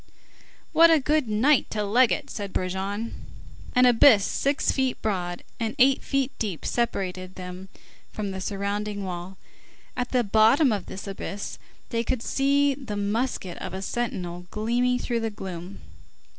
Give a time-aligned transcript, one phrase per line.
[0.71, 3.13] "What a good night to leg it!" said Brujon.
[3.75, 7.69] An abyss six feet broad and eighty feet deep separated them
[8.11, 9.37] from the surrounding wall.
[9.95, 11.59] At the bottom of this abyss,
[11.89, 15.81] they could see the musket of a sentinel gleaming through the gloom.